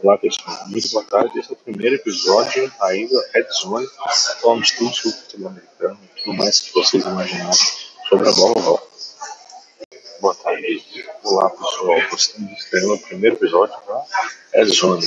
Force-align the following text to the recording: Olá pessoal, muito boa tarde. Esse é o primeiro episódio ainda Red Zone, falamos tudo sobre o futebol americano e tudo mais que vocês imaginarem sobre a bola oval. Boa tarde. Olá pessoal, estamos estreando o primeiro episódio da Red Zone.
Olá 0.00 0.16
pessoal, 0.16 0.56
muito 0.68 0.88
boa 0.92 1.04
tarde. 1.04 1.40
Esse 1.40 1.50
é 1.50 1.54
o 1.54 1.56
primeiro 1.56 1.96
episódio 1.96 2.72
ainda 2.80 3.30
Red 3.34 3.46
Zone, 3.50 3.88
falamos 4.40 4.70
tudo 4.70 4.94
sobre 4.94 5.18
o 5.18 5.20
futebol 5.22 5.48
americano 5.48 5.98
e 6.04 6.22
tudo 6.22 6.36
mais 6.36 6.60
que 6.60 6.72
vocês 6.72 7.04
imaginarem 7.04 7.52
sobre 8.08 8.28
a 8.28 8.32
bola 8.32 8.58
oval. 8.58 8.88
Boa 10.20 10.34
tarde. 10.36 10.84
Olá 11.24 11.50
pessoal, 11.50 11.98
estamos 12.16 12.52
estreando 12.52 12.94
o 12.94 12.98
primeiro 13.00 13.34
episódio 13.34 13.74
da 13.88 14.04
Red 14.54 14.66
Zone. 14.66 15.04